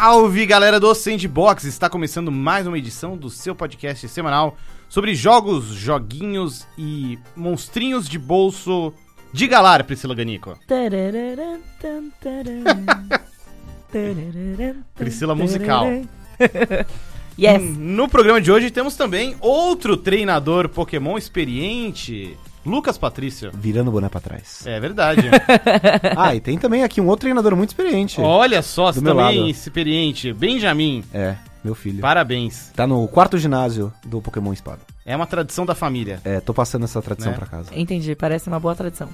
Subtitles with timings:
[0.00, 1.64] Salve galera do Sandbox!
[1.64, 4.56] Está começando mais uma edição do seu podcast semanal
[4.88, 8.94] sobre jogos, joguinhos e monstrinhos de bolso
[9.32, 10.56] de galar, Priscila Ganico.
[14.94, 15.84] Priscila musical.
[17.40, 17.62] Yes.
[17.78, 22.36] No programa de hoje temos também outro treinador Pokémon experiente,
[22.66, 23.50] Lucas Patrício.
[23.54, 24.66] Virando o boné pra trás.
[24.66, 25.22] É verdade.
[26.16, 28.20] Ah, e tem também aqui um outro treinador muito experiente.
[28.20, 29.50] Olha só, você Do meu também lado.
[29.50, 30.32] experiente.
[30.32, 32.00] Benjamin, É, meu filho.
[32.00, 32.70] parabéns.
[32.74, 34.80] Tá no quarto ginásio do Pokémon Espada.
[35.06, 36.20] É uma tradição da família.
[36.24, 37.38] É, tô passando essa tradição Né?
[37.38, 37.70] pra casa.
[37.74, 39.08] Entendi, parece uma boa tradição.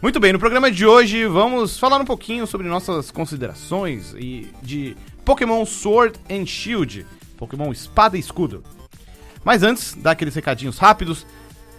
[0.00, 4.96] Muito bem, no programa de hoje vamos falar um pouquinho sobre nossas considerações e de
[5.24, 7.04] Pokémon Sword and Shield,
[7.36, 8.62] Pokémon Espada e Escudo.
[9.44, 11.26] Mas antes, dar aqueles recadinhos rápidos,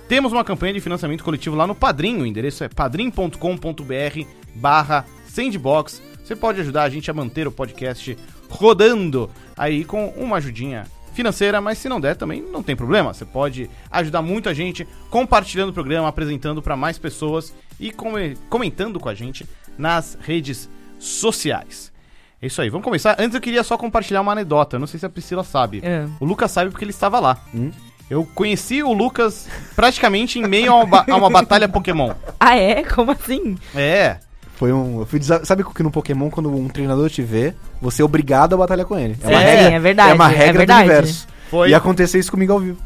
[0.09, 6.01] temos uma campanha de financiamento coletivo lá no Padrim, o endereço é padrim.com.br barra sandbox.
[6.23, 8.17] Você pode ajudar a gente a manter o podcast
[8.49, 13.13] rodando aí com uma ajudinha financeira, mas se não der também não tem problema.
[13.13, 18.35] Você pode ajudar muito a gente compartilhando o programa, apresentando para mais pessoas e come-
[18.49, 21.91] comentando com a gente nas redes sociais.
[22.41, 23.15] É isso aí, vamos começar.
[23.19, 25.81] Antes eu queria só compartilhar uma anedota, não sei se a Priscila sabe.
[25.83, 26.05] É.
[26.19, 27.37] O Lucas sabe porque ele estava lá.
[27.53, 27.71] Hum?
[28.09, 32.11] Eu conheci o Lucas praticamente em meio a uma, ba- a uma batalha Pokémon.
[32.39, 32.83] Ah, é?
[32.83, 33.55] Como assim?
[33.75, 34.17] É,
[34.55, 34.99] Foi um.
[35.01, 38.53] Eu fui desa- Sabe que no Pokémon, quando um treinador te vê, você é obrigado
[38.53, 39.15] a batalhar com ele.
[39.15, 40.83] Sim, é verdade, É uma é regra do verdade.
[40.89, 41.27] universo.
[41.49, 41.69] foi.
[41.69, 42.77] E aconteceu isso comigo ao vivo.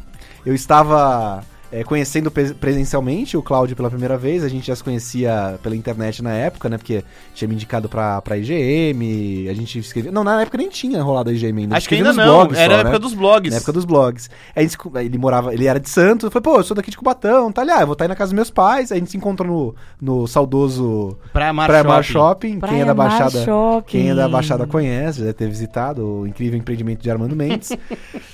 [0.46, 1.42] Eu estava
[1.74, 5.76] é, conhecendo pre- presencialmente o Cláudio pela primeira vez, a gente já se conhecia pela
[5.76, 6.78] internet na época, né?
[6.78, 10.12] Porque tinha me indicado pra, pra IGM, a gente escrevia.
[10.12, 11.76] Não, na época nem tinha rolado a IGM ainda.
[11.78, 13.00] Acho que ainda nos não, blogs era só, a época né?
[13.00, 13.52] dos blogs.
[13.52, 14.30] Na época dos blogs.
[14.56, 17.52] Aí gente- ele morava, ele era de Santos, falei, pô, eu sou daqui de Cubatão,
[17.52, 19.12] tá ali, ah, eu vou estar aí na casa dos meus pais, aí a gente
[19.12, 22.14] se encontrou no, no saudoso Praia Mar Praia Mar Shopping.
[22.14, 23.86] Shopping, quem Praia é da Mar Baixada, Shopping.
[23.88, 27.72] quem é da Baixada conhece, já deve ter visitado o incrível empreendimento de Armando Mendes.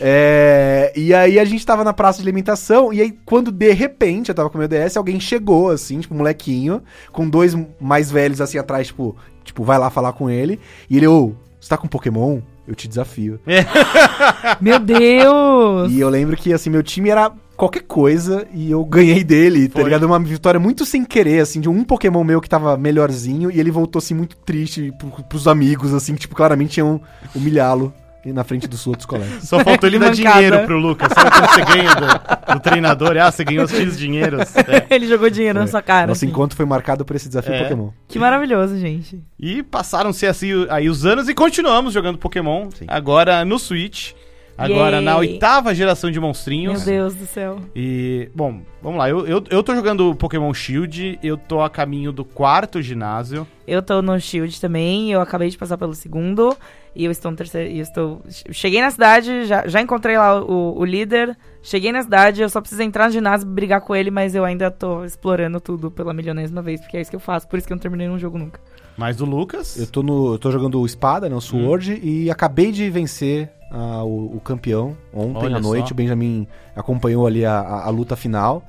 [0.02, 4.29] É, e aí a gente tava na praça de alimentação, e aí quando de repente
[4.29, 6.81] eu tava com o meu DS, alguém chegou assim, tipo, um molequinho,
[7.12, 10.59] com dois mais velhos assim atrás, tipo, tipo, vai lá falar com ele,
[10.90, 12.40] e ele, ô, você tá com Pokémon?
[12.67, 13.40] Eu te desafio.
[14.59, 15.91] Meu Deus!
[15.91, 19.73] E eu lembro que, assim, meu time era qualquer coisa e eu ganhei dele, tá
[19.73, 19.84] Foi.
[19.84, 20.03] ligado?
[20.03, 23.69] Uma vitória muito sem querer, assim, de um Pokémon meu que tava melhorzinho e ele
[23.69, 27.00] voltou, assim, muito triste pro, pros amigos, assim, que, tipo, claramente iam
[27.35, 27.94] humilhá-lo
[28.25, 29.44] na frente dos outros colegas.
[29.44, 30.34] Só faltou ele Que dar mancada.
[30.40, 31.12] dinheiro pro Lucas.
[31.13, 33.18] Sabe quando você ganha do, do treinador?
[33.18, 34.56] Ah, você ganhou X dinheiros.
[34.56, 34.85] É.
[34.94, 36.07] Ele jogou dinheiro na sua cara.
[36.07, 36.28] Nosso assim.
[36.31, 37.63] encontro foi marcado por esse desafio É.
[37.63, 37.90] Pokémon.
[38.08, 39.22] Que maravilhoso, gente.
[39.40, 42.69] E passaram-se assim aí os anos e continuamos jogando Pokémon.
[42.72, 42.85] Sim.
[42.88, 44.12] Agora no Switch.
[44.59, 45.06] Agora Yay.
[45.06, 46.86] na oitava geração de monstrinhos.
[46.86, 47.59] Meu Deus do céu.
[47.75, 49.09] E, bom, vamos lá.
[49.09, 51.18] Eu, eu, eu tô jogando Pokémon Shield.
[51.24, 53.47] Eu tô a caminho do quarto ginásio.
[53.68, 56.58] Eu tô no Shield também, eu acabei de passar pelo segundo.
[56.96, 57.70] E eu estou no terceiro.
[57.72, 58.22] E eu estou.
[58.52, 61.38] Cheguei na cidade, já, já encontrei lá o, o líder.
[61.62, 64.44] Cheguei na cidade, eu só preciso entrar no ginásio e brigar com ele, mas eu
[64.46, 67.68] ainda tô explorando tudo pela milionésima vez, porque é isso que eu faço, por isso
[67.68, 68.62] que eu não terminei um jogo nunca.
[68.97, 69.78] Mais do Lucas.
[69.78, 72.00] Eu tô, no, eu tô jogando o Espada, né, o Sword, Hum.
[72.02, 75.90] e acabei de vencer ah, o, o campeão ontem Olha à noite.
[75.90, 75.94] só.
[75.94, 78.63] O Benjamin acompanhou ali a, a- a luta final.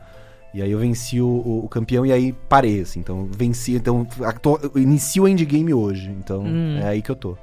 [0.52, 3.00] E aí eu venci o, o- o campeão e aí parei, assim.
[3.00, 4.06] Então venci, então
[4.42, 6.10] tô- eu inicio o endgame hoje.
[6.10, 6.78] Então Hum.
[6.82, 7.36] é aí que eu tô.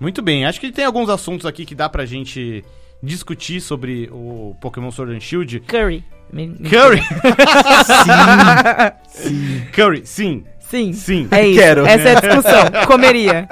[0.00, 0.44] Muito bem.
[0.46, 2.64] Acho que tem alguns assuntos aqui que dá pra gente
[3.02, 5.60] discutir sobre o Pokémon Sword and Shield.
[5.60, 6.02] Curry.
[6.32, 7.00] Me- me- Curry!
[9.08, 9.62] Sim.
[9.72, 10.44] Curry, sim.
[10.68, 10.92] Sim.
[10.92, 11.28] Sim.
[11.30, 11.60] É isso.
[11.60, 11.86] Quero.
[11.86, 12.64] Essa é a discussão.
[12.86, 13.48] Comeria.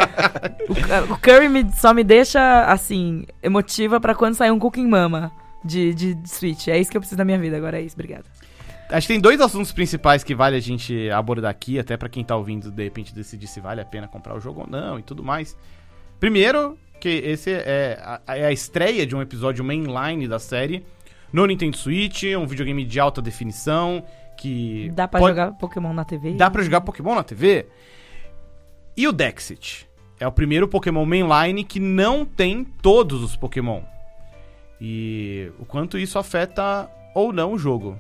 [1.08, 5.30] O, o Curry me- só me deixa, assim, emotiva pra quando sair um Cooking Mama
[5.64, 6.69] de, de, de Switch.
[6.69, 7.78] É isso que eu preciso da minha vida agora.
[7.78, 7.94] É isso.
[7.94, 8.25] Obrigada.
[8.91, 12.22] Acho que tem dois assuntos principais que vale a gente abordar aqui, até pra quem
[12.22, 15.02] tá ouvindo, de repente, decidir se vale a pena comprar o jogo ou não e
[15.02, 15.56] tudo mais.
[16.20, 20.84] Primeiro, que esse é a, é a estreia de um episódio mainline da série
[21.32, 24.05] no Nintendo Switch, um videogame de alta definição
[24.36, 26.34] que Dá pra pode- jogar Pokémon na TV?
[26.34, 27.66] Dá pra jogar Pokémon na TV?
[28.96, 29.88] E o Dexit?
[30.20, 33.82] É o primeiro Pokémon mainline que não tem todos os Pokémon.
[34.81, 37.98] E o quanto isso afeta ou não o jogo.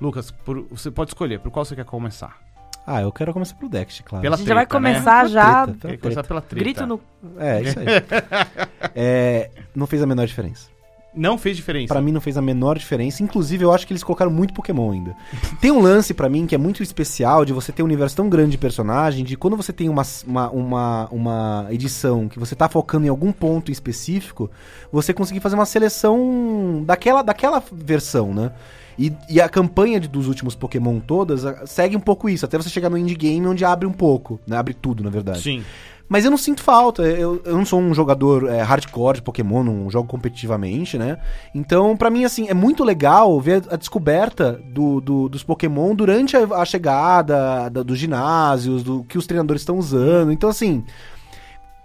[0.00, 2.40] Lucas, por- você pode escolher por qual você quer começar.
[2.86, 4.22] Ah, eu quero começar pelo Dext, claro.
[4.22, 4.92] Pela A gente já vai treta, né?
[4.92, 5.62] começar Pela já.
[5.66, 6.28] treta, pela começar treta.
[6.28, 6.64] pela treta.
[6.64, 7.00] Grito no.
[7.38, 7.86] É, isso aí.
[8.94, 10.68] É, não fez a menor diferença.
[11.14, 11.92] Não fez diferença.
[11.92, 13.22] Pra mim não fez a menor diferença.
[13.22, 15.14] Inclusive, eu acho que eles colocaram muito Pokémon ainda.
[15.60, 18.28] Tem um lance pra mim que é muito especial de você ter um universo tão
[18.30, 22.68] grande de personagem, de quando você tem uma, uma, uma, uma edição que você tá
[22.68, 24.50] focando em algum ponto específico,
[24.90, 28.52] você conseguir fazer uma seleção daquela, daquela versão, né?
[28.98, 32.68] E, e a campanha de- dos últimos Pokémon todas segue um pouco isso, até você
[32.68, 34.56] chegar no endgame onde abre um pouco, né?
[34.56, 35.40] Abre tudo, na verdade.
[35.40, 35.64] Sim.
[36.12, 37.00] Mas eu não sinto falta.
[37.04, 41.16] Eu, eu não sou um jogador é, hardcore de Pokémon, não jogo competitivamente, né?
[41.54, 46.36] Então, pra mim, assim, é muito legal ver a descoberta do, do- dos Pokémon durante
[46.36, 50.30] a, a chegada da- dos ginásios, do que os treinadores estão usando.
[50.32, 50.84] Então, assim.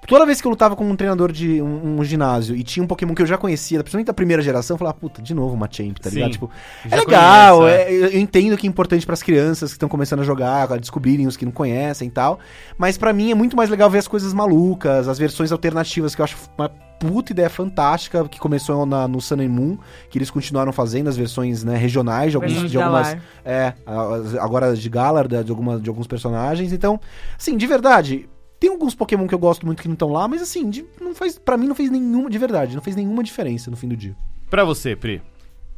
[0.05, 2.87] Toda vez que eu lutava com um treinador de um, um ginásio e tinha um
[2.87, 5.67] Pokémon que eu já conhecia, principalmente da primeira geração, eu falava, puta, de novo uma
[5.69, 6.15] Champ, tá Sim.
[6.15, 6.31] ligado?
[6.31, 6.49] Tipo,
[6.89, 10.21] é legal, conheço, é- eu eu entendo que é importante pras crianças que estão começando
[10.21, 12.39] a jogar, a descobrirem os que não conhecem e tal.
[12.77, 16.21] Mas pra mim é muito mais legal ver as coisas malucas, as versões alternativas que
[16.21, 19.77] eu acho uma puta ideia fantástica que começou na- no Sun and Moon,
[20.09, 24.73] que eles continuaram fazendo as versões né, regionais de, alguns, de algumas é, as- agora
[24.73, 26.71] de Galar, de, alguma, de alguns personagens.
[26.71, 26.97] Então,
[27.37, 28.27] assim, de verdade,
[28.59, 31.13] tem alguns Pokémon que eu gosto muito que não estão lá, mas assim, de, não
[31.13, 33.95] faz, pra mim não fez nenhuma, de verdade, não fez nenhuma diferença no fim do
[33.95, 34.15] dia.
[34.49, 35.21] Pra você, Pri.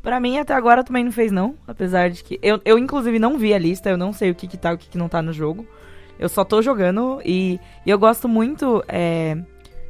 [0.02, 1.56] Pra mim, até agora também não fez, não.
[1.68, 2.40] Apesar de que.
[2.42, 4.76] Eu, eu inclusive, não vi a lista, eu não sei o que, que tá e
[4.76, 5.68] o que, que não tá no jogo.
[6.18, 9.38] Eu só tô jogando e, e eu gosto muito é,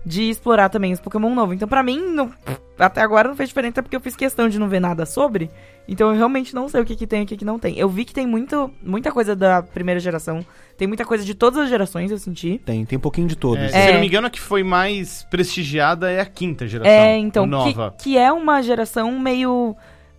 [0.06, 1.56] de explorar também os Pokémon novos.
[1.56, 2.32] Então, pra mim, não-
[2.78, 5.50] até agora não fez diferença porque eu fiz questão de não ver nada sobre.
[5.88, 7.78] Então, eu realmente não sei o que, que tem e o que, que não tem.
[7.78, 10.46] Eu vi que tem muito, muita coisa da primeira geração.
[10.78, 12.62] Tem muita coisa de todas as gerações, eu senti.
[12.66, 13.60] Tem, tem um pouquinho de todos.
[13.60, 13.70] É, né?
[13.72, 13.94] Se É.
[13.94, 16.92] não me engano, a que foi mais prestigiada é a quinta geração.
[16.94, 17.96] É, então, que, Nova.
[17.98, 19.76] que é uma geração meio.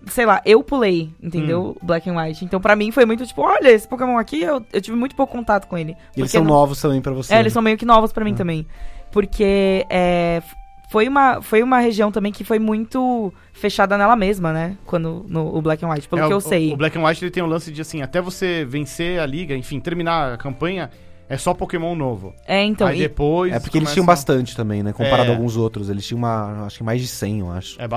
[0.07, 1.77] Sei lá, eu pulei, entendeu?
[1.81, 1.87] Hum.
[1.87, 2.45] Black and White.
[2.45, 5.33] Então, pra mim, foi muito tipo, olha, esse Pokémon aqui, eu, eu tive muito pouco
[5.33, 5.95] contato com ele.
[6.17, 7.33] E eles são não- novos também pra você.
[7.33, 7.43] É, né?
[7.43, 8.37] eles são meio que novos pra mim Ah.
[8.37, 8.67] também.
[9.13, 10.43] Porque é,
[10.91, 14.77] foi, uma, foi uma região também que foi muito fechada nela mesma, né?
[14.87, 16.73] Quando no o Black and White, pelo É, que o- eu sei.
[16.73, 19.55] O Black and White ele tem um lance de assim, até você vencer a liga,
[19.57, 20.91] enfim, terminar a campanha,
[21.31, 22.35] é só Pokémon novo.
[22.47, 22.87] É, então.
[22.87, 23.53] Aí e- depois.
[23.53, 24.93] É porque eles começa- tinham bastante também, né?
[24.93, 25.33] Comparado É.
[25.33, 25.89] a alguns outros.
[25.89, 27.81] Eles tinham uma, acho que mais de 100, eu acho.
[27.81, 27.89] É, é,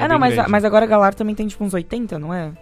[0.00, 0.50] é É, não, mas, grande.
[0.50, 2.52] mas agora a Galar também tem tipo uns 80, não é?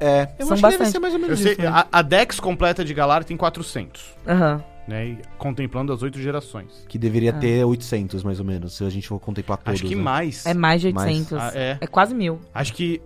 [0.00, 0.90] É, eu São acho que deve bastante.
[0.92, 1.60] ser mais ou Eu menos sei, isso.
[1.62, 1.66] né?
[1.68, 4.62] a, a Dex completa de Galar tem 400, Aham.
[4.86, 5.06] né?
[5.06, 6.84] e contemplando as oito gerações.
[6.88, 7.38] Que deveria Ah.
[7.40, 9.80] ter 800, mais ou menos, se a gente for contemplar todos.
[9.80, 10.00] Acho que né?
[10.02, 10.46] mais.
[10.46, 11.08] É mais de Mais.
[11.10, 11.38] 800.
[11.42, 11.78] Ah, é.
[11.80, 12.38] É quase mil.
[12.54, 13.02] Acho que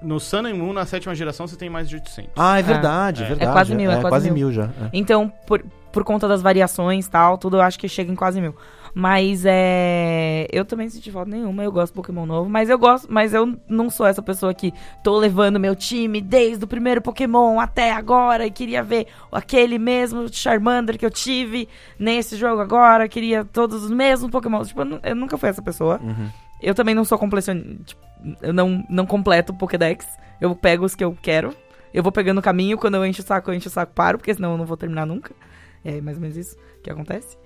[0.00, 2.30] no Sun and Moon, na sétima geração, você tem mais de 800.
[2.36, 3.24] Ah, é verdade, É.
[3.24, 3.50] é verdade.
[3.50, 4.46] É quase mil, é é quase quase mil.
[4.46, 4.66] mil já.
[4.66, 4.90] é.
[4.92, 8.40] Então, por, por conta das variações e tal, tudo, eu acho que chega em quase
[8.40, 8.54] mil.
[8.94, 10.46] Mas é.
[10.52, 12.50] Eu também senti falta nenhuma, eu gosto de Pokémon novo.
[12.50, 13.10] Mas eu gosto.
[13.10, 14.70] Mas eu não sou essa pessoa que
[15.02, 18.46] tô levando meu time desde o primeiro Pokémon até agora.
[18.46, 21.66] E queria ver aquele mesmo Charmander que eu tive
[21.98, 23.08] nesse jogo agora.
[23.08, 24.62] Queria todos os mesmos Pokémon.
[24.62, 25.98] Tipo, eu, nu- eu nunca fui essa pessoa.
[26.02, 26.28] Uhum.
[26.60, 27.84] Eu também não sou completionista.
[27.86, 28.02] Tipo,
[28.42, 30.06] eu não, não completo o Pokédex.
[30.38, 31.54] Eu pego os que eu quero.
[31.94, 32.76] Eu vou pegando o caminho.
[32.76, 34.76] Quando eu encho o saco, eu encho o saco, paro, porque senão eu não vou
[34.76, 35.34] terminar nunca.
[35.84, 37.36] É mais ou menos isso que acontece.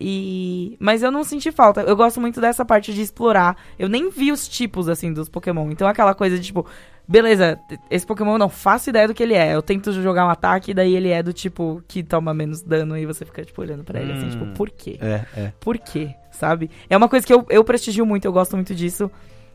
[0.00, 0.76] E.
[0.80, 1.80] Mas eu não senti falta.
[1.82, 3.56] Eu gosto muito dessa parte de explorar.
[3.78, 5.70] Eu nem vi os tipos, assim, dos Pokémon.
[5.70, 6.66] Então aquela coisa de tipo.
[7.06, 7.58] Beleza,
[7.90, 9.54] esse Pokémon eu não faço ideia do que ele é.
[9.54, 12.96] Eu tento jogar um ataque e daí ele é do tipo que toma menos dano
[12.96, 14.30] e você fica, tipo, olhando pra ele assim, Hum.
[14.30, 14.98] tipo, por quê?
[15.02, 15.52] É, é.
[15.60, 16.70] por quê, sabe?
[16.88, 19.10] É uma coisa que eu, eu prestigio muito, eu gosto muito disso.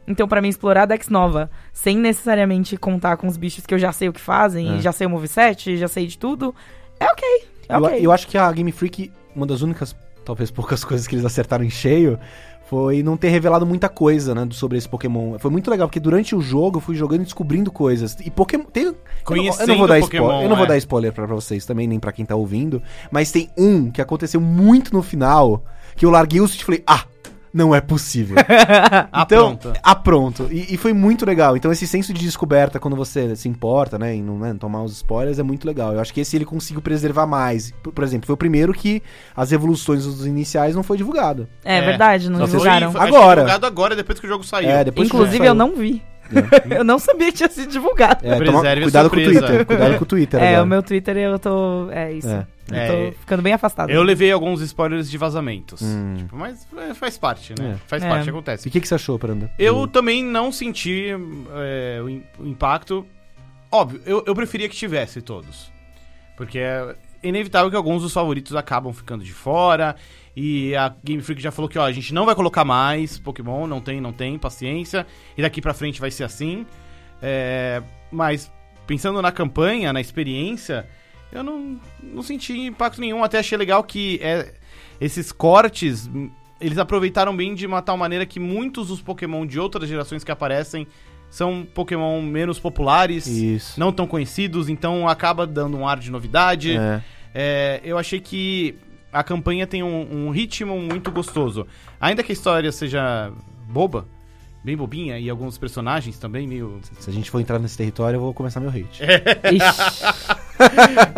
[0.07, 3.80] Então, pra mim, explorar a Dex nova, sem necessariamente contar com os bichos que eu
[3.80, 4.77] já sei o que fazem, É.
[4.77, 6.53] e já sei o moveset, já sei de tudo,
[7.00, 7.27] é ok.
[7.69, 9.95] É Eu, acho que a Game Freak, uma das únicas,
[10.25, 12.19] talvez poucas coisas que eles acertaram em cheio,
[12.68, 15.38] foi não ter revelado muita coisa, né, sobre esse Pokémon.
[15.39, 18.17] Foi muito legal, porque durante o jogo eu fui jogando e descobrindo coisas.
[18.24, 18.65] E Pokémon.
[18.65, 20.44] Tem, eu, não, eu Conhecendo não vou dar Pokémon, spoiler.
[20.44, 20.67] Eu não vou é.
[20.67, 22.82] dar spoiler pra, pra vocês também, nem pra quem tá ouvindo.
[23.12, 25.63] Mas tem um que aconteceu muito no final,
[25.96, 27.05] que eu larguei o e falei, ah!
[27.53, 28.38] Não é possível.
[29.12, 29.79] Ah, então, pronto.
[29.84, 30.48] ah, pronto.
[30.51, 31.58] E, e foi muito legal.
[31.58, 34.94] Então, esse senso de descoberta, quando você se importa, né, em não né, tomar os
[34.94, 35.94] spoilers, é muito legal.
[35.94, 37.72] Eu acho que esse ele conseguiu preservar mais.
[37.84, 39.01] Por, por exemplo, foi o primeiro que
[39.36, 41.48] as evoluções dos iniciais não foi divulgado.
[41.65, 41.82] É, É.
[41.82, 42.91] verdade, não Só foi- divulgaram.
[42.91, 43.41] foi- Agora.
[43.41, 44.70] divulgado agora, depois que o jogo saiu.
[44.70, 45.50] É, depois que Inclusive, saiu.
[45.50, 46.03] eu não vi.
[46.69, 48.25] Eu não sabia que tinha sido divulgado.
[48.25, 49.48] É, toma- cuidado com o surpresa.
[49.48, 49.65] Twitter.
[49.65, 50.39] Cuidado com o Twitter.
[50.43, 50.63] É, agora.
[50.63, 51.89] o meu Twitter eu tô.
[51.91, 52.29] É isso.
[52.29, 52.45] É.
[52.71, 52.88] Eu É.
[53.12, 53.89] tô ficando bem afastado.
[53.89, 55.81] Eu levei alguns spoilers de vazamentos.
[55.81, 56.15] Hum.
[56.17, 57.74] Tipo, mas é, faz parte, né?
[57.75, 57.88] É.
[57.88, 58.07] Faz É.
[58.09, 58.67] parte, E acontece.
[58.67, 59.50] o que, que você achou, Pranda?
[59.57, 61.07] Eu também não senti
[61.55, 62.00] é,
[62.39, 63.05] o impacto.
[63.71, 65.71] Óbvio, eu, eu preferia que tivesse todos.
[66.38, 69.95] Porque é inevitável que alguns dos favoritos acabam ficando de fora.
[70.41, 73.67] E a Game Freak já falou que, ó, a gente não vai colocar mais Pokémon,
[73.67, 75.05] não tem, não tem, paciência.
[75.38, 76.65] E daqui pra frente vai ser assim.
[77.22, 78.50] É, mas,
[78.88, 80.88] pensando na campanha, na experiência,
[81.29, 83.22] eu não, não senti impacto nenhum.
[83.22, 84.53] Até achei legal que é,
[85.01, 86.31] esses cortes, hum,
[86.62, 90.31] eles aproveitaram bem de uma tal maneira que muitos dos Pokémon de outras gerações que
[90.31, 90.88] aparecem
[91.29, 93.77] são Pokémon menos populares, Isso.
[93.77, 96.77] não tão conhecidos, então acaba dando um ar de novidade.
[96.77, 97.03] É.
[97.36, 98.79] É, eu achei que
[99.12, 101.66] a campanha tem um, um ritmo muito gostoso.
[102.00, 103.32] Ainda que a história seja
[103.68, 104.08] boba,
[104.63, 106.80] bem bobinha, e alguns personagens também meio.
[107.00, 109.01] Se a gente for entrar nesse território, eu vou começar meu hate.
[109.54, 110.04] Ixi.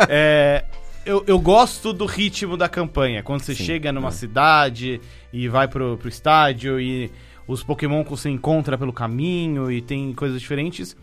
[0.10, 0.65] É,
[1.05, 3.24] eu, eu gosto do ritmo da campanha.
[3.24, 4.12] Quando você Sim, chega numa é.
[4.12, 5.01] cidade
[5.33, 7.12] e vai pro, pro estádio e
[7.48, 10.95] os Pokémon que você encontra pelo caminho e tem coisas diferentes.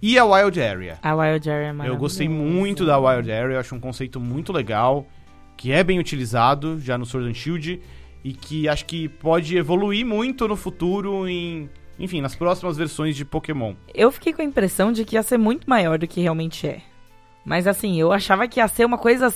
[0.00, 0.98] E a Wild Area.
[1.02, 4.52] A Wild Area é Eu gostei muito da Wild Area, eu acho um conceito muito
[4.52, 5.06] legal,
[5.58, 7.82] que é bem utilizado já no Sword and Shield
[8.24, 13.24] e que acho que pode evoluir muito no futuro em, enfim, nas próximas versões de
[13.24, 13.74] Pokémon.
[13.92, 16.80] Eu fiquei com a impressão de que ia ser muito maior do que realmente é.
[17.44, 19.34] Mas assim, eu achava que ia ser uma coisa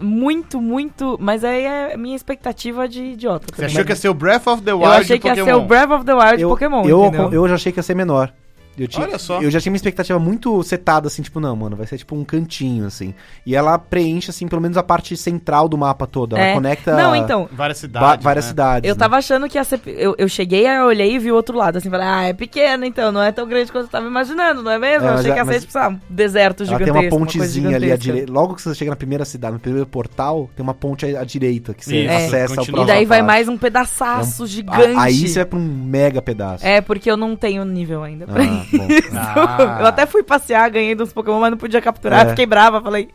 [0.00, 1.18] muito, muito.
[1.20, 3.46] Mas aí é minha expectativa de idiota.
[3.54, 5.34] Você achou que ia ser o Breath of the Wild Eu achei de que ia
[5.34, 5.46] Pokémon?
[5.58, 7.32] ser o Breath of the Wild eu, Pokémon, eu, entendeu?
[7.32, 8.32] eu já achei que ia ser menor.
[8.78, 9.40] Eu, tinha, Olha só.
[9.42, 12.24] eu já tinha uma expectativa muito setada, assim, tipo, não, mano, vai ser tipo um
[12.24, 13.14] cantinho, assim.
[13.44, 16.36] E ela preenche, assim, pelo menos a parte central do mapa toda.
[16.36, 16.54] Ela É.
[16.54, 18.24] conecta Não, então, Várias cidades.
[18.24, 18.48] várias né?
[18.50, 18.88] cidades.
[18.88, 18.98] Eu né?
[18.98, 19.80] tava achando que ia ser.
[19.86, 22.32] Eu, eu cheguei, aí eu olhei e vi o outro lado, assim, falei, ah, é
[22.32, 25.06] pequeno então, não é tão grande quanto eu tava imaginando, não é mesmo?
[25.06, 27.00] É, eu achei é- que ia ser, tipo, sabe, um deserto Ela gigantesco.
[27.00, 28.32] tem uma pontezinha ali à direita.
[28.32, 31.24] Logo que você chega na primeira cidade, no primeiro portal, tem uma ponte à, à
[31.24, 32.62] direita que você Isso, acessa ao continua.
[32.62, 32.86] E próximo.
[32.86, 33.26] daí vai parte.
[33.26, 34.96] mais um pedaçaço A- gigante.
[34.98, 36.64] Aí você vai pra um mega pedaço.
[36.66, 38.86] É, porque eu não tenho nível ainda pra Ah, bom.
[39.12, 39.78] Ah.
[39.80, 42.26] Eu até fui passear, ganhei dos Pokémon, mas não podia capturar.
[42.26, 42.30] É.
[42.30, 43.08] Fiquei brava, falei,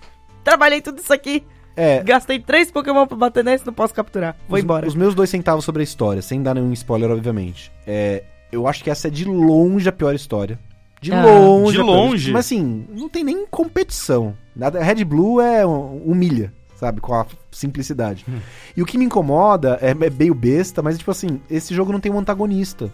[0.43, 1.43] trabalhei tudo isso aqui.
[1.75, 4.35] É, Gastei três Pokémon pra bater nesse, não posso capturar.
[4.47, 4.87] Vou os, embora.
[4.87, 7.71] Os meus dois centavos sobre a história, sem dar nenhum spoiler, obviamente.
[7.87, 10.59] É, eu acho que essa é de longe a pior história.
[11.01, 11.23] De Ah.
[11.25, 11.77] longe.
[11.77, 12.31] De longe?
[12.31, 14.35] Mas assim, não tem nem competição.
[14.55, 17.01] Nada, Red Blue é um- humilha, sabe?
[17.01, 18.23] Com a simplicidade.
[18.29, 18.37] Hum.
[18.77, 21.99] E o que me incomoda é, é meio besta, mas tipo assim, esse jogo não
[21.99, 22.91] tem um antagonista.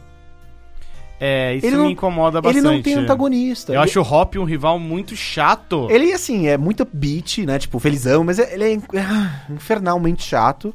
[1.19, 2.65] É, isso Ele me não- incomoda bastante.
[2.65, 3.73] Ele não tem antagonista.
[3.73, 5.88] Eu acho o Hop um rival muito chato.
[5.89, 7.59] Ele, assim, é muito beat, né?
[7.59, 10.73] Tipo, felizão, mas é- ele é ah, infernalmente chato.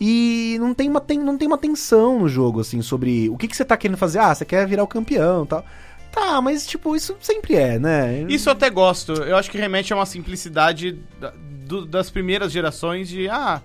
[0.00, 3.46] E não tem, uma, tem, não tem uma tensão no jogo, assim, sobre o que,
[3.48, 4.18] que você tá querendo fazer.
[4.20, 5.64] Ah, você quer virar o campeão e tal.
[6.12, 8.24] Tá, mas, tipo, isso sempre é, né?
[8.28, 9.12] Isso eu até gosto.
[9.12, 11.32] Eu acho que remete a uma simplicidade da-
[11.66, 13.62] do- das primeiras gerações de ah,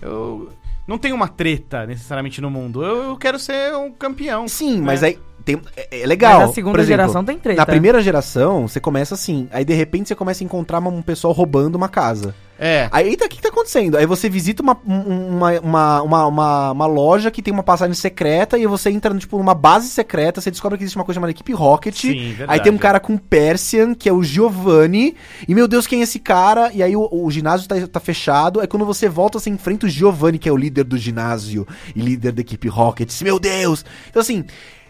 [0.00, 0.48] eu
[0.88, 2.82] não tenho uma treta necessariamente no mundo.
[2.84, 4.48] Eu, eu quero ser um campeão.
[4.48, 4.86] Sim, né?
[4.86, 6.40] mas aí tem, é, é legal.
[6.40, 7.60] Mas a segunda exemplo, geração tem treta.
[7.60, 9.48] Na primeira geração, você começa assim.
[9.52, 12.34] Aí, de repente, você começa a encontrar uma- um pessoal roubando uma casa.
[12.64, 12.88] É.
[12.92, 13.96] Aí, eita, o que, que tá acontecendo?
[13.96, 17.94] Aí você visita uma, um- uma, uma, uma, uma, uma loja que tem uma passagem
[17.94, 21.32] secreta e você entra, tipo, numa base secreta, você descobre que existe uma coisa chamada
[21.32, 21.96] Equipe Rocket.
[21.96, 22.62] Sim, Aí verdade.
[22.62, 25.16] tem um cara com Persian, que é o Giovanni.
[25.48, 26.70] E, meu Deus, quem é esse cara?
[26.72, 28.60] E aí o, o ginásio tá, tá fechado.
[28.60, 32.00] Aí quando você volta, você enfrenta o Giovanni, que é o líder do ginásio e
[32.00, 33.20] líder da Equipe Rocket.
[33.22, 33.84] Meu Deus!
[34.08, 34.44] Então, assim...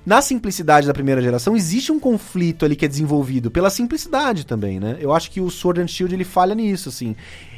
[0.04, 4.80] Na simplicidade da primeira geração, existe um conflito ali que é desenvolvido pela simplicidade também,
[4.80, 4.96] né?
[5.00, 7.14] Eu acho que o Sword and Shield ele falha nisso, assim.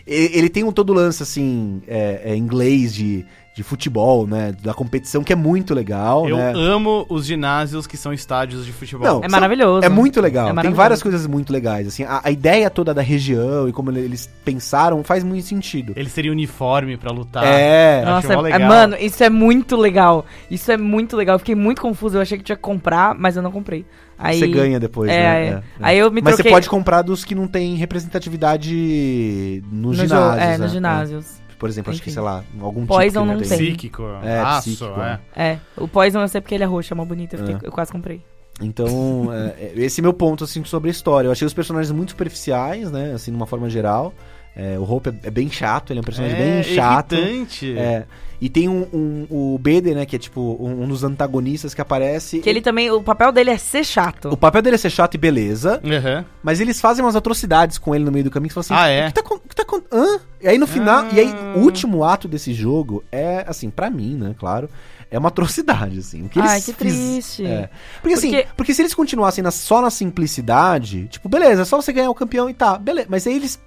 [0.07, 3.25] Ele tem um todo lance, assim, é, é, inglês de,
[3.55, 4.53] de futebol, né?
[4.63, 6.53] Da competição, que é muito legal, Eu né?
[6.57, 9.07] amo os ginásios que são estádios de futebol.
[9.07, 9.85] Não, É maravilhoso.
[9.87, 10.49] É muito legal.
[10.49, 11.87] É Tem várias coisas muito legais.
[11.87, 15.93] Assim, a, a ideia toda da região e como eles pensaram faz muito sentido.
[15.95, 17.45] Ele seria uniforme pra lutar.
[17.47, 18.01] É.
[18.03, 18.69] Eu Nossa, é- legal.
[18.69, 20.27] mano, isso é muito legal.
[20.51, 21.37] Isso é muito legal.
[21.37, 22.17] Eu fiquei muito confuso.
[22.17, 23.87] Eu achei que tinha que comprar, mas eu não comprei.
[24.19, 25.47] Aí, Você ganha depois, é, né?
[25.49, 25.63] é.
[25.81, 29.95] Aí eu me Mas troquei você pode comprar dos que não tem representatividade no, no
[29.95, 30.17] ginásio.
[30.17, 31.44] jogo- É, nos ginásios.
[31.64, 32.14] Por exemplo, acho que, Enfim.
[32.16, 33.49] sei lá, algum Poison tipo não tem.
[33.59, 35.18] Psíquico, É, aço, psíquico, é.
[35.35, 37.33] É, o Poison eu sei porque ele é roxo, é mó bonito.
[37.33, 37.59] Eu, fiquei- É.
[37.62, 38.21] eu quase comprei.
[38.61, 41.26] Então, é, é, esse é meu ponto, assim, sobre a história.
[41.28, 44.12] Eu achei os personagens muito superficiais, né, assim, de uma forma geral.
[44.57, 47.15] É, o Hope é, bem chato, ele é um personagem É bem chato.
[47.15, 47.77] irritante.
[47.77, 48.05] É.
[48.41, 51.81] E tem um, um- o Bede, né, que é tipo um, um dos antagonistas que
[51.81, 52.41] aparece.
[52.41, 54.29] Que ele também, o papel dele é ser chato.
[54.29, 56.25] O papel dele é ser chato e beleza, Aham.
[56.43, 58.91] mas eles fazem umas atrocidades com ele no meio do caminho que você fala assim,
[58.91, 59.05] Ah, é?
[59.05, 60.21] o que tá, acon- o que tá hã?
[60.43, 61.09] E aí no final, Ah.
[61.13, 64.69] e aí o último ato desse jogo é, assim, pra mim, né, claro,
[65.11, 66.27] é uma atrocidade, assim.
[66.27, 67.47] O que Ai, eles que fiz- triste.
[67.47, 67.71] É.
[68.03, 71.81] Porque, assim, Porque- porque se eles continuassem na- só na simplicidade, tipo, beleza, é só
[71.81, 73.07] você ganhar o campeão e tá, beleza.
[73.11, 73.59] Mas aí eles.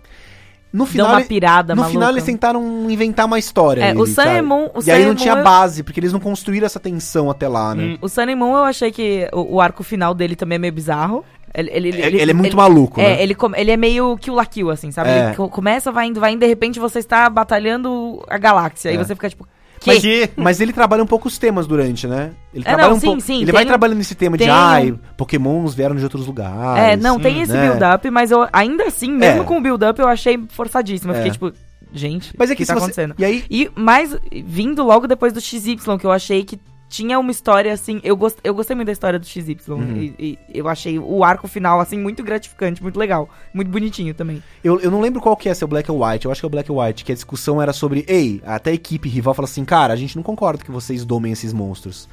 [0.74, 1.08] No Deu final.
[1.08, 1.98] uma ele- pirada no maluca.
[1.98, 3.82] final eles tentaram inventar uma história.
[3.82, 6.00] É, ali, o Sun Moon- o e aí Sun não and tinha eu- base, porque
[6.00, 7.84] eles não construíram essa tensão até lá, né?
[7.84, 7.98] Hum.
[8.02, 11.24] O Sun Moon eu achei que o, o arco final dele também é meio bizarro.
[11.54, 13.24] Ele, ele, Ele, ele é muito maluco, É, né?
[13.24, 15.10] ele, come- ele é meio kill la kill, assim, sabe?
[15.10, 15.28] É.
[15.28, 18.92] Ele co- começa, vai indo, vai indo, de repente você está batalhando a galáxia.
[18.92, 19.04] Aí É.
[19.04, 19.48] você fica tipo.
[19.86, 20.30] Mas, Que?
[20.36, 22.32] mas ele trabalha um pouco os temas durante, né?
[22.54, 23.22] Ele É, trabalha não, um sim, pouco.
[23.22, 26.84] sim, ele vai um- trabalhando nesse tema de ai, pokémons vieram de outros lugares.
[26.84, 27.68] É, não, tem hum, esse né?
[27.70, 29.46] build-up, mas eu ainda assim, mesmo É.
[29.46, 31.12] com o build-up, eu achei forçadíssimo.
[31.12, 31.18] Eu É.
[31.20, 31.54] fiquei tipo,
[31.94, 33.16] gente, Mas é o que que tá você- acontecendo?
[33.18, 34.16] E aí, E mais
[34.46, 38.00] vindo logo depois do XY, que eu achei que tinha uma história, assim.
[38.04, 39.58] Eu, gost, eu gostei muito da história do XY.
[39.70, 39.98] Uhum.
[39.98, 43.30] E, e eu achei o arco final, assim, muito gratificante, muito legal.
[43.54, 44.42] Muito bonitinho também.
[44.64, 46.48] Eu, eu não lembro qual que é seu Black and White, eu acho que é
[46.48, 49.48] o Black and White, que a discussão era sobre, ei, até a equipe rival fala
[49.48, 52.08] assim, cara, a gente não concorda que vocês domem esses monstros.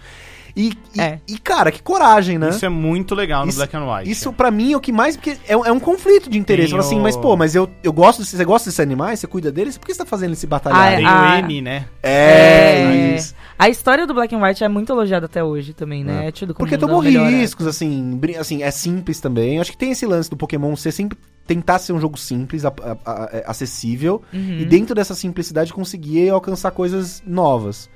[0.57, 1.19] E, e, É.
[1.27, 2.51] e, cara, que coragem, né?
[2.51, 4.09] Isso é muito legal no Isso- Black and White.
[4.11, 5.17] Isso pra mim é o que mais.
[5.17, 6.69] Porque é, um- é um conflito de interesse.
[6.69, 9.19] Tem Fala assim, o- mas pô, mas eu, eu gosto desse, Você gosta desses animais?
[9.19, 9.77] Você cuida deles?
[9.77, 10.95] Por que você tá fazendo esse batalhar?
[10.95, 11.87] Tem Ah, o N, né?
[12.01, 13.17] É, É.
[13.17, 13.35] isso.
[13.59, 16.25] A história do Black and White é muito elogiada até hoje também, né?
[16.25, 16.29] É.
[16.29, 19.61] É tido como Porque tomou riscos, assim, assim, é simples também.
[19.61, 22.73] Acho que tem esse lance do Pokémon ser sempre tentar ser um jogo simples, a-
[22.83, 24.59] a- a- é, acessível, Uhum.
[24.59, 27.89] e dentro dessa simplicidade conseguir alcançar coisas novas.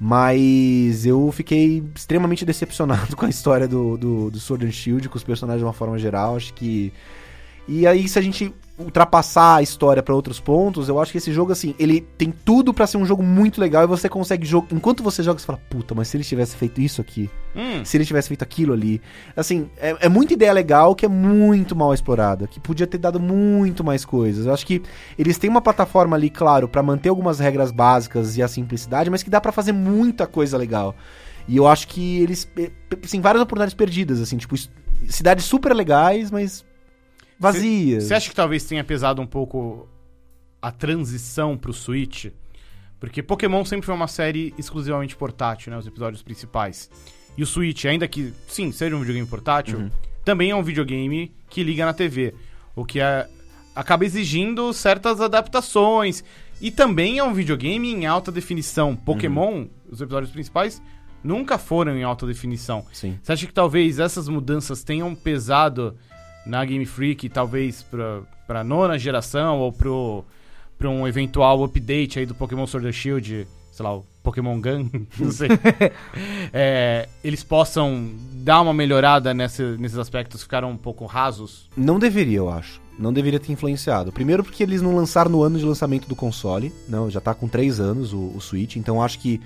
[0.00, 5.16] Mas eu fiquei extremamente decepcionado com a história do, do, do Sword and Shield, com
[5.16, 6.36] os personagens de uma forma geral.
[6.36, 6.92] Acho que.
[7.66, 11.32] E aí, se a gente ultrapassar a história pra outros pontos, eu acho que esse
[11.32, 14.68] jogo, assim, ele tem tudo pra ser um jogo muito legal e você consegue jogar.
[14.72, 17.96] Enquanto você joga, você fala, puta, mas se ele tivesse feito isso aqui, Hum, se
[17.96, 19.00] ele tivesse feito aquilo ali.
[19.36, 23.18] Assim, é, é muita ideia legal que é muito mal explorada, que podia ter dado
[23.18, 24.46] muito mais coisas.
[24.46, 24.80] Eu acho que
[25.18, 29.22] eles têm uma plataforma ali, claro, pra manter algumas regras básicas e a simplicidade, mas
[29.24, 30.94] que dá pra fazer muita coisa legal.
[31.48, 32.48] E eu acho que eles,
[33.04, 34.70] assim, várias oportunidades perdidas, assim, tipo, es-
[35.08, 36.64] cidades super legais, mas
[37.38, 38.04] vazias.
[38.04, 39.88] Você acha que talvez tenha pesado um pouco
[40.60, 42.26] a transição pro Switch?
[43.00, 45.78] Porque Pokémon sempre foi uma série exclusivamente portátil, né?
[45.78, 46.90] Os episódios principais.
[47.36, 49.90] E o Switch, ainda que, sim, seja um videogame portátil, Uhum.
[50.24, 52.34] também é um videogame que liga na TV.
[52.74, 53.28] O que é,
[53.74, 56.24] acaba exigindo certas adaptações.
[56.60, 58.96] E também é um videogame em alta definição.
[58.96, 60.82] Pokémon, os episódios principais,
[61.22, 62.84] nunca foram em alta definição.
[62.92, 63.16] Sim.
[63.22, 65.96] Você acha que talvez essas mudanças tenham pesado
[66.46, 70.24] na Game Freak, talvez pra, pra nona geração ou pro,
[70.78, 74.88] pra um eventual update aí do Pokémon Sword and Shield, sei lá, o Pokémon Gun,
[75.18, 75.48] não sei.
[76.52, 81.68] É, eles possam dar uma melhorada nessa- nesses aspectos, ficaram um pouco rasos?
[81.76, 82.80] Não deveria, eu acho.
[82.98, 84.10] Não deveria ter influenciado.
[84.10, 86.72] Primeiro porque eles não lançaram no ano de lançamento do console.
[86.88, 89.40] Não, já tá com 3 anos o, o Switch, então acho que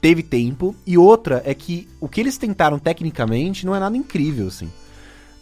[0.00, 0.76] teve tempo.
[0.86, 4.70] E outra é que o que eles tentaram tecnicamente não é nada incrível, assim.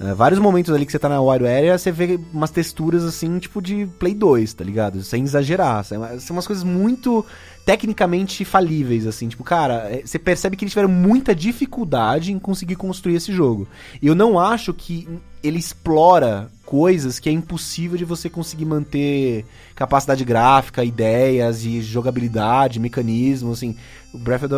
[0.02, 3.38] É, vários momentos ali que você tá na Wide Area, você vê umas texturas assim,
[3.38, 5.00] tipo de Play 2, tá ligado?
[5.02, 5.84] Sem exagerar.
[5.84, 7.25] São são umas coisas muito
[7.65, 9.28] tecnicamente falíveis, assim.
[9.28, 13.69] Tipo, cara, é, você percebe que eles tiveram muita dificuldade em conseguir construir esse jogo.
[14.00, 15.08] E eu não acho que
[15.41, 19.45] ele explora coisas que é impossível de você conseguir manter
[19.76, 23.76] capacidade gráfica, ideias e jogabilidade, mecanismos, assim.
[24.12, 24.50] O Breath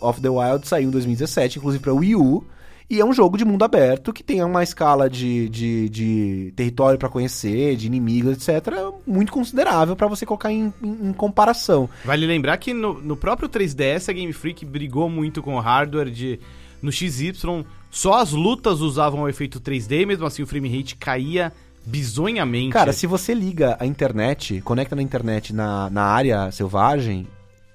[0.00, 2.44] of the Wild saiu em 2017, inclusive pra Wii U.
[2.90, 6.98] E é um jogo de mundo aberto que tem uma escala de, de, de território
[6.98, 8.72] pra conhecer, de inimigos, etc.,
[9.06, 11.88] muito considerável pra você colocar em, em- em comparação.
[12.04, 16.10] Vale lembrar que no, no próprio 3DS a Game Freak brigou muito com o hardware
[16.10, 16.38] de.
[16.82, 17.32] No XY,
[17.90, 21.52] só as lutas usavam o efeito 3D, mesmo assim o frame rate caía
[21.86, 22.72] bizonhamente.
[22.72, 27.26] Cara, se você liga a internet, conecta na internet na, na área selvagem,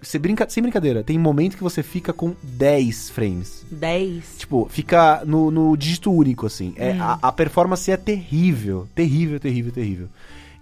[0.02, 3.66] você brinca, sem brincadeira, tem momento que você fica com 10 frames.
[3.72, 4.36] 10.
[4.38, 6.74] Tipo, fica no, no dígito único, assim.
[6.78, 7.02] É, Hum.
[7.02, 8.88] a, a performance é terrível.
[8.94, 10.10] Terrível, terrível, terrível.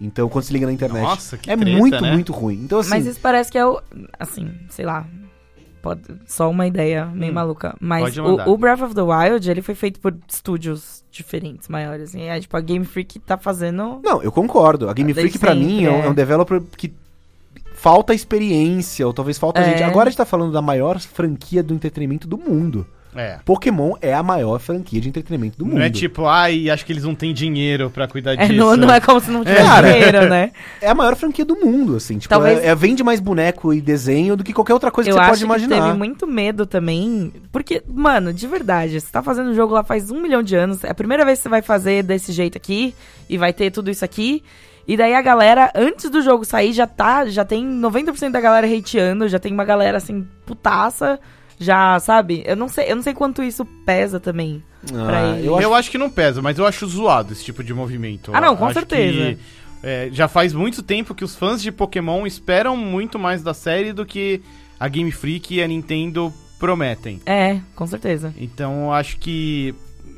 [0.00, 1.02] Então, quando você liga na internet.
[1.02, 2.12] Nossa, que é treta, muito, né?
[2.12, 2.60] muito ruim.
[2.62, 2.90] Então, assim.
[2.90, 3.80] Mas isso parece que é o.
[4.18, 5.06] Assim, sei lá.
[5.82, 7.76] Pode, só uma ideia meio Hum, maluca.
[7.80, 12.12] Mas o, o Breath of the Wild, ele foi feito por estúdios diferentes, maiores.
[12.14, 14.00] E é, tipo, a Game Freak tá fazendo.
[14.02, 14.88] Não, eu concordo.
[14.90, 16.14] A Game Freak, pra mim, é um, é um é.
[16.14, 16.92] developer que
[17.86, 19.64] falta experiência, ou talvez falta É.
[19.70, 19.82] gente.
[19.84, 22.84] Agora a gente tá falando da maior franquia do entretenimento do mundo.
[23.14, 23.38] É.
[23.46, 25.76] Pokémon é a maior franquia de entretenimento do mundo.
[25.78, 28.52] Não é tipo, ai, acho que eles não têm dinheiro pra cuidar É, disso.
[28.54, 30.50] não, não é como se não tivesse Cara, dinheiro, né?
[30.82, 32.18] É a maior franquia do mundo, assim.
[32.18, 35.14] Tipo, Talvez- é, é- vende mais boneco e desenho do que qualquer outra coisa Eu
[35.14, 35.86] que você acho pode imaginar.
[35.86, 37.32] teve muito medo também.
[37.52, 40.82] Porque, mano, de verdade, você tá fazendo o jogo lá faz um milhão de anos.
[40.84, 42.94] É a primeira vez que você vai fazer desse jeito aqui.
[43.30, 44.42] E vai ter tudo isso aqui.
[44.88, 47.26] E daí a galera, antes do jogo sair, já tá.
[47.26, 49.28] Já tem 90% da galera hateando.
[49.28, 51.18] Já tem uma galera assim, putaça.
[51.58, 52.42] Já, sabe?
[52.46, 54.62] Eu não sei, eu não sei quanto isso pesa também.
[54.86, 57.64] pra Ah, eu acho Eu acho que não pesa, mas eu acho zoado esse tipo
[57.64, 58.30] de movimento.
[58.34, 59.34] Ah, não, com acho certeza.
[59.34, 59.38] que,
[59.82, 63.92] é, já faz muito tempo que os fãs de Pokémon esperam muito mais da série
[63.92, 64.42] do que
[64.78, 67.20] a Game Freak e a Nintendo prometem.
[67.24, 68.34] É, com certeza.
[68.36, 69.74] Então eu acho que.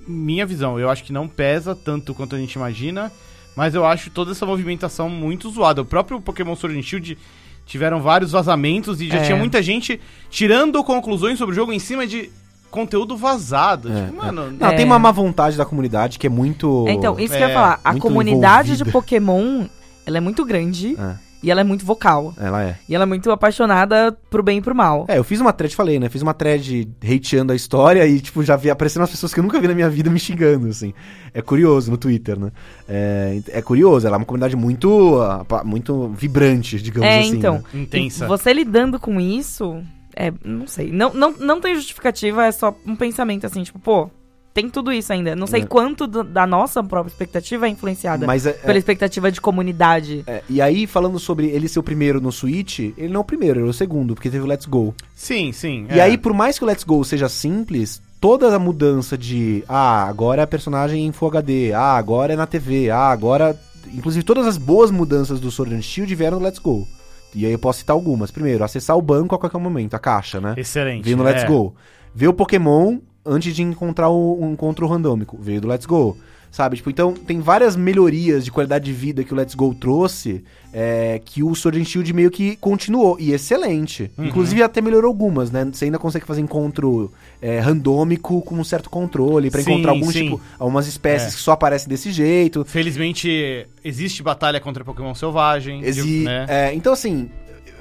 [0.06, 3.12] Minha visão, eu acho que não pesa tanto quanto a gente imagina,
[3.58, 5.82] mas eu acho toda essa movimentação muito zoada.
[5.82, 7.18] O próprio Pokémon Sword and Shield
[7.66, 9.22] tiveram vários vazamentos e já É.
[9.24, 12.30] tinha muita gente tirando conclusões sobre o jogo em cima de
[12.70, 13.92] conteúdo vazado.
[13.92, 14.76] É, tipo, mano, Não, É.
[14.76, 16.84] tem uma má vontade da comunidade que é muito.
[16.88, 17.80] Então, isso que eu é, ia falar.
[17.82, 18.92] A comunidade de envolvida.
[18.92, 19.66] Pokémon,
[20.06, 20.94] ela é muito grande.
[20.96, 21.16] É.
[21.42, 22.34] E ela é muito vocal.
[22.36, 22.76] Ela é.
[22.88, 25.04] E ela é muito apaixonada pro bem e pro mal.
[25.08, 26.08] É, eu fiz uma thread, falei, né?
[26.08, 29.44] Fiz uma thread hateando a história e, tipo, já vi aparecendo umas pessoas que eu
[29.44, 30.92] nunca vi na minha vida me xingando, assim.
[31.32, 32.50] É curioso no Twitter, né?
[32.88, 35.20] É, é curioso, ela é uma comunidade muito,
[35.64, 37.36] muito vibrante, digamos É, assim.
[37.36, 37.54] então.
[37.72, 37.82] né?
[37.82, 38.26] Intensa.
[38.26, 39.80] Você lidando com isso,
[40.16, 40.90] é, não sei.
[40.90, 44.10] Não, não, não tem justificativa, é só um pensamento assim, tipo, pô,
[44.54, 45.36] tem tudo isso ainda.
[45.36, 45.66] Não sei É.
[45.66, 50.24] quanto do- da nossa própria expectativa é influenciada Mas é, pela expectativa de comunidade.
[50.26, 53.24] é, e aí, falando sobre ele ser o primeiro no Switch, ele não é o
[53.24, 54.94] primeiro, ele é o segundo, porque teve o Let's Go.
[55.14, 55.86] Sim, sim.
[55.90, 56.02] E é.
[56.02, 60.42] aí, por mais que o Let's Go seja simples, toda a mudança de ah, agora
[60.42, 63.56] é a personagem em Full HD, ah, agora é na TV, ah, agora.
[63.94, 66.86] Inclusive, todas as boas mudanças do Sword and Shield vieram no Let's Go.
[67.34, 68.30] E aí eu posso citar algumas.
[68.30, 70.54] Primeiro, acessar o banco a qualquer momento, a caixa, né?
[70.56, 71.04] Excelente.
[71.04, 71.46] Veio no Let's é.
[71.46, 71.74] Go.
[72.14, 75.36] Ver o Pokémon antes de encontrar o, um encontro randômico.
[75.40, 76.16] Veio do Let's Go.
[76.50, 76.76] Sabe?
[76.76, 81.20] Tipo, então tem várias melhorias de qualidade de vida que o Let's Go trouxe é,
[81.22, 83.18] que o Sword and Shield meio que continuou.
[83.20, 84.10] E excelente.
[84.16, 84.24] Uhum.
[84.24, 85.68] Inclusive até melhorou algumas, né?
[85.70, 87.12] Você ainda consegue fazer encontro
[87.42, 90.24] é, randômico com um certo controle pra Sim, encontrar alguns, sim.
[90.24, 91.36] tipo, algumas espécies É.
[91.36, 92.64] que só aparecem desse jeito.
[92.64, 95.82] Felizmente, existe batalha contra Pokémon selvagem.
[95.84, 96.46] Exi- né?
[96.48, 97.28] é, então, assim,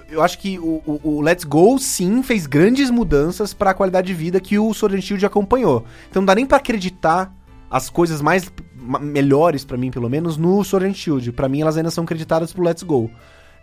[0.10, 4.14] eu acho que o, o- o Let's Go, sim, fez grandes mudanças pra qualidade de
[4.14, 5.86] vida que o Sword and Shield acompanhou.
[6.10, 7.34] Então não dá nem pra acreditar
[7.70, 11.32] as coisas mais ma- melhores pra mim, pelo menos, no Sword and Shield.
[11.34, 13.10] Pra mim, elas ainda são creditadas pro Let's Go.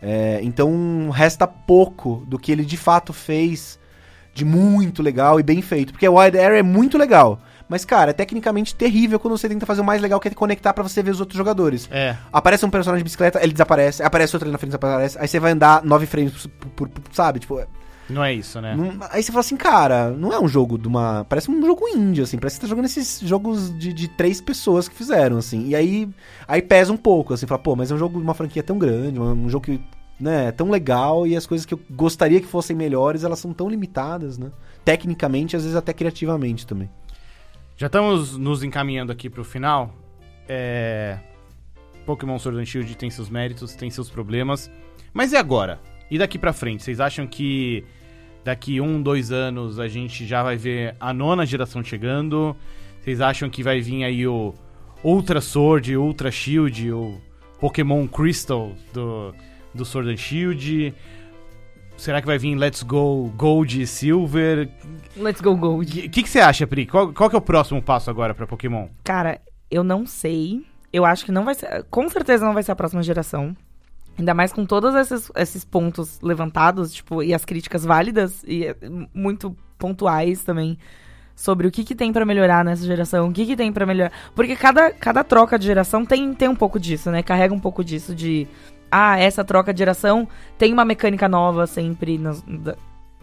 [0.02, 3.78] É, então resta pouco do que ele de fato fez
[4.34, 5.92] de muito legal e bem feito.
[5.92, 7.40] Porque o Wide Area é muito legal.
[7.68, 10.72] Mas, cara, é tecnicamente terrível quando você tenta fazer o mais legal que é conectar
[10.74, 11.88] pra você ver os outros jogadores.
[11.90, 12.16] É.
[12.32, 15.40] Aparece um personagem de bicicleta, ele desaparece, aparece outro ali na frente, desaparece, aí você
[15.40, 17.40] vai andar 9 frames por, por- por- sabe?
[17.40, 17.66] Tipo, é,
[18.10, 18.76] Não é isso, né?
[18.76, 21.24] não- aí você fala assim, cara, não é um jogo de uma.
[21.26, 24.42] Parece um jogo indie, assim, parece que você tá jogando esses jogos de, de três
[24.42, 25.66] pessoas que fizeram, assim.
[25.68, 26.06] E aí,
[26.46, 28.76] aí pesa um pouco, assim, fala, pô, mas é um jogo de uma franquia tão
[28.78, 29.80] grande, um, um jogo que,
[30.20, 33.54] né, é tão legal e as coisas que eu gostaria que fossem melhores, elas são
[33.54, 34.50] tão limitadas, né?
[34.84, 36.90] Tecnicamente, às vezes até criativamente também.
[37.76, 39.92] Já estamos nos encaminhando aqui pro final.
[40.48, 41.18] É...
[42.06, 44.70] Pokémon Sword and Shield tem seus méritos, tem seus problemas.
[45.12, 45.80] Mas e agora?
[46.10, 46.84] E daqui pra frente?
[46.84, 47.84] Vocês acham que
[48.44, 52.54] daqui um, dois anos a gente já vai ver a nona geração chegando?
[53.00, 54.54] Vocês acham que vai vir aí o
[55.02, 57.20] Ultra Sword, Ultra Shield, o
[57.58, 59.34] Pokémon Crystal do,
[59.74, 60.94] do Sword and Shield?
[61.96, 64.68] Será que vai vir Let's Go Gold e Silver?
[65.16, 65.90] Let's go O Gold.
[65.90, 66.86] que, que, que você acha, Pri?
[66.86, 68.88] Qual, qual que é o próximo passo agora pra Pokémon?
[69.04, 70.64] Cara, eu não sei.
[70.92, 71.84] Eu acho que não vai ser.
[71.90, 73.56] Com certeza não vai ser a próxima geração.
[74.18, 78.76] Ainda mais com todos esses, esses pontos levantados, tipo, e as críticas válidas e eh,
[79.12, 80.78] muito pontuais também
[81.34, 84.12] sobre o que, que tem pra melhorar nessa geração, o que, que tem pra melhorar.
[84.36, 87.24] Porque cada, cada troca de geração tem, tem um pouco disso, né?
[87.24, 88.46] Carrega um pouco disso de.
[88.96, 92.18] Ah, essa troca de geração tem uma mecânica nova sempre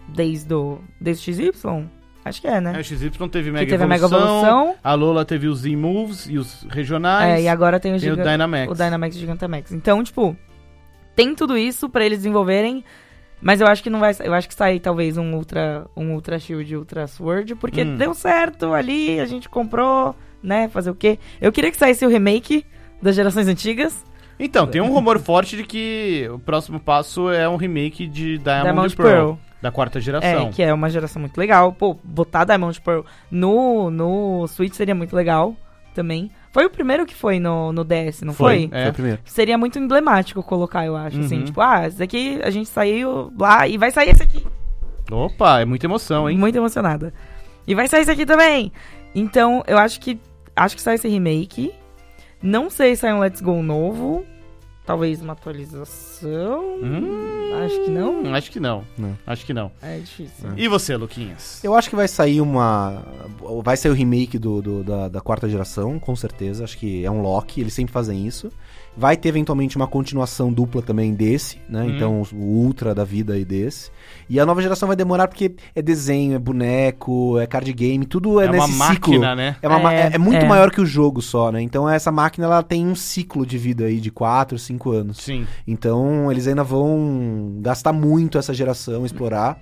[0.07, 0.79] desde o.
[0.99, 1.51] Desde XY?
[2.23, 2.73] Acho que é, né?
[2.75, 4.75] É, o XY teve que Mega teve a Mega Evolução, Evolução.
[4.83, 7.39] a Lola teve os Z-Moves e os regionais.
[7.39, 8.71] É, e agora tem o, tem o Giga- Dynamax.
[8.71, 9.71] o Dynamax e o Gigantamax.
[9.71, 10.35] Então, tipo,
[11.15, 12.83] tem tudo isso pra eles desenvolverem,
[13.41, 16.37] mas eu acho que não vai, eu acho que sai talvez um Ultra, um Ultra
[16.37, 17.97] Shield, Ultra Sword, porque Hum.
[17.97, 21.17] deu certo ali, a gente comprou, né, fazer o quê?
[21.39, 22.63] Eu queria que saísse o remake
[23.01, 24.05] das gerações antigas,
[24.43, 28.63] Então, tem um rumor forte de que o próximo passo é um remake de Diamond,
[28.63, 29.33] Diamond Pearl, Pearl.
[29.61, 30.47] da quarta geração.
[30.47, 31.71] É, que é uma geração muito legal.
[31.73, 35.55] Pô, botar Diamond Pearl no, no Switch seria muito legal
[35.93, 36.31] também.
[36.51, 38.67] Foi o primeiro que foi no, no DS, não foi?
[38.71, 38.81] É.
[38.83, 39.19] Foi o primeiro.
[39.25, 41.19] Seria muito emblemático colocar, eu acho.
[41.19, 41.45] Assim, Uhum.
[41.45, 44.45] tipo, ah, esse daqui a gente saiu lá e vai sair esse aqui.
[45.11, 46.37] Opa, é muita emoção, hein?
[46.37, 47.13] Muito emocionada.
[47.67, 48.71] E vai sair esse aqui também.
[49.13, 50.19] Então, eu acho que
[50.55, 51.73] acho que sai esse remake.
[52.41, 54.25] Não sei se sai um Let's Go novo.
[54.91, 56.63] Talvez uma atualização.
[56.83, 58.33] Hum, Acho que não.
[58.35, 58.83] Acho que não.
[58.97, 59.17] Não.
[59.25, 59.71] Acho que não.
[59.81, 60.49] É difícil.
[60.57, 61.63] E você, Luquinhas?
[61.63, 63.03] Eu acho que vai sair uma.
[63.63, 66.63] Vai sair o remake do, do- da, da quarta geração, com certeza.
[66.63, 68.51] Acho que é um lock, eles sempre fazem isso.
[68.95, 71.81] Vai ter eventualmente uma continuação dupla também desse, né?
[71.83, 71.89] Hum.
[71.95, 73.89] Então o Ultra da vida aí desse.
[74.29, 78.41] E a nova geração vai demorar porque é desenho, é boneco, é card game, tudo
[78.41, 78.95] é, É uma nesse máquina,
[79.29, 79.35] ciclo.
[79.35, 79.55] né?
[79.61, 80.47] É, uma ma- É, é- é muito é.
[80.47, 81.61] maior que o jogo só, né?
[81.61, 85.17] Então essa máquina ela tem um ciclo de vida aí de 4, 5 anos.
[85.19, 85.47] Sim.
[85.65, 89.57] Então eles ainda vão gastar muito essa geração, explorar.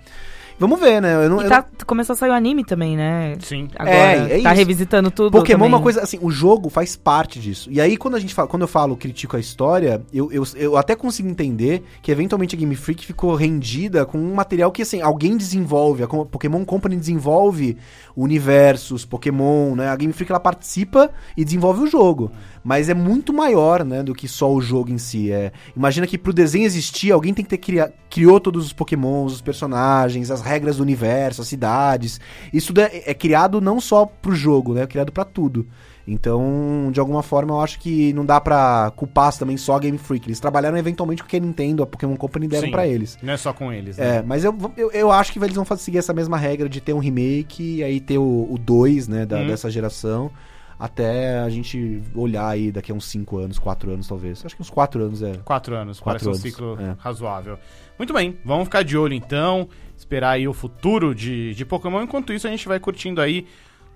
[0.59, 1.15] Vamos ver, né?
[1.15, 3.37] Eu não, E eu tá, começou a sair o anime também, né?
[3.39, 3.69] Sim.
[3.77, 4.59] Agora, É, é tá isso.
[4.59, 7.71] revisitando tudo Pokémon é uma coisa assim, o jogo faz parte disso.
[7.71, 10.75] E aí, quando a gente fala, quando eu falo, critico a história, eu, eu, eu
[10.75, 15.01] até consigo entender que eventualmente a Game Freak ficou rendida com um material que assim,
[15.01, 17.77] alguém desenvolve, a Pokémon Company desenvolve
[18.15, 19.87] universos, Pokémon, né?
[19.89, 22.31] A Game Freak ela participa e desenvolve o jogo.
[22.63, 25.31] Mas é muito maior, né, do que só o jogo em si.
[25.31, 29.33] É, imagina que pro desenho existir, alguém tem que ter cria, criou todos os Pokémons,
[29.33, 32.19] os personagens, as regras do universo, as cidades.
[32.53, 34.81] Isso tudo é, é criado não só pro jogo, né?
[34.83, 35.65] É criado pra tudo.
[36.13, 39.97] Então, de alguma forma, eu acho que não dá pra culpar também só a Game
[39.97, 40.27] Freak.
[40.27, 43.17] Eles trabalharam eventualmente com o que a Nintendo, a Pokémon Company deram pra eles.
[43.21, 44.17] Não é só com eles, né?
[44.17, 46.93] É, mas eu, eu, eu acho que eles vão seguir essa mesma regra de ter
[46.93, 49.47] um remake e aí ter o 2, né, da- Uhum.
[49.47, 50.31] dessa geração.
[50.79, 54.45] Até a gente olhar aí daqui a uns 5 anos, 4 anos talvez.
[54.45, 55.33] Acho que uns 4 anos é.
[55.43, 56.95] Quatro anos, Quatro parece um anos, ciclo é.
[56.97, 57.59] razoável.
[57.97, 62.01] Muito bem, vamos ficar de olho então, esperar aí o futuro de, de Pokémon.
[62.01, 63.45] Enquanto isso, a gente vai curtindo aí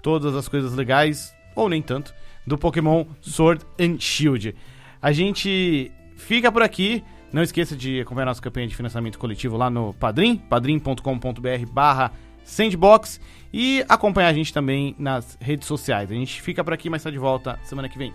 [0.02, 2.14] todas as coisas legais, ou nem tanto,
[2.46, 4.54] do Pokémon Sword and Shield.
[5.02, 7.02] A gente fica por aqui.
[7.32, 12.12] Não esqueça de acompanhar nossa campanha de financiamento coletivo lá no Padrim, padrim.com.br barra
[12.44, 13.20] sandbox
[13.54, 16.10] e acompanhar a gente também nas redes sociais.
[16.10, 18.14] A gente fica por aqui, mas está de volta semana que vem.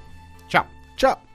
[0.49, 0.67] Tchau!
[0.97, 1.28] Tchau!